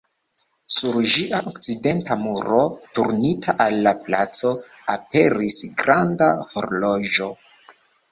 [0.75, 2.61] Sur ĝia okcidenta muro,
[2.99, 4.55] turnita al la placo,
[4.95, 7.29] aperis granda horloĝo.